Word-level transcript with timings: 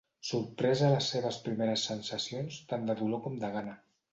Sorprès 0.27 0.81
a 0.85 0.89
les 0.93 1.09
seves 1.13 1.37
primeres 1.49 1.85
sensacions 1.91 2.59
tant 2.73 2.89
de 2.91 2.97
dolor 3.03 3.23
com 3.29 3.41
de 3.45 3.53
gana. 3.59 3.79